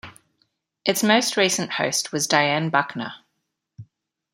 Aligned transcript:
Its 0.83 1.03
most 1.03 1.37
recent 1.37 1.73
host 1.73 2.11
was 2.11 2.27
Dianne 2.27 2.71
Buckner. 2.71 3.13